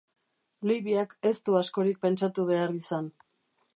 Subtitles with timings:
[0.69, 3.13] Liviak ez du askorik pentsatu behar izan.